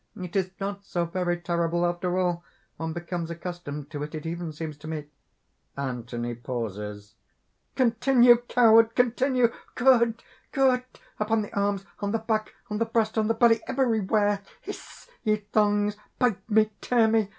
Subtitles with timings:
[0.19, 2.43] it is not so very terrible after all!
[2.77, 4.15] one becomes accustomed to it.
[4.15, 5.05] It even seems to me...."
[5.77, 7.13] (Anthony pauses.)
[7.75, 8.95] "Continue, coward!
[8.95, 9.51] continue!
[9.75, 10.23] Good!
[10.51, 10.85] good!
[11.19, 14.41] upon the arms, on the back, on the breast, on the belly everywhere!
[14.61, 15.97] Hiss, ye thongs!
[16.17, 16.71] bite me!
[16.81, 17.29] tear me!